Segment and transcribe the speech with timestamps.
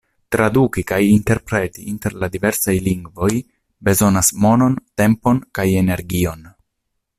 [0.35, 3.31] Traduki kaj interpreti inter la diversaj lingvoj
[3.89, 6.53] bezonas monon, tempon kaj energion.